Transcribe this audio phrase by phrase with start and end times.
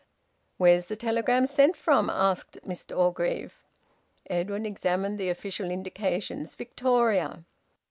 [0.57, 3.53] "Where's the telegram sent from?" asked Mr Orgreave.
[4.31, 7.43] Edwin examined the official indications: "Victoria."